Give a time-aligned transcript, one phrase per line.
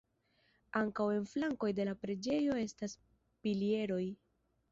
[0.79, 2.97] Ankaŭ en flankoj de la preĝejo estas
[3.45, 4.03] pilieroj.